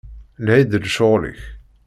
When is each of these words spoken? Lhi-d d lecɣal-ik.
Lhi-d 0.45 0.69
d 0.71 0.81
lecɣal-ik. 0.83 1.41